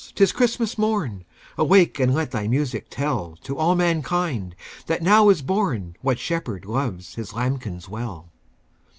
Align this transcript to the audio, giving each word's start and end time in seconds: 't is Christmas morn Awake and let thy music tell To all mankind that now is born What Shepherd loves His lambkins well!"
't 0.15 0.21
is 0.23 0.31
Christmas 0.31 0.79
morn 0.79 1.25
Awake 1.59 1.99
and 1.99 2.11
let 2.11 2.31
thy 2.31 2.47
music 2.47 2.87
tell 2.89 3.35
To 3.43 3.55
all 3.55 3.75
mankind 3.75 4.55
that 4.87 5.03
now 5.03 5.29
is 5.29 5.43
born 5.43 5.95
What 6.01 6.17
Shepherd 6.17 6.65
loves 6.65 7.13
His 7.13 7.33
lambkins 7.35 7.87
well!" 7.87 8.31